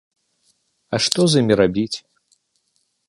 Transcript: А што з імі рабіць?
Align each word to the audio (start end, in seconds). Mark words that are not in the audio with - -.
А 0.97 0.99
што 1.07 1.21
з 1.33 1.43
імі 1.45 1.55
рабіць? 1.63 1.97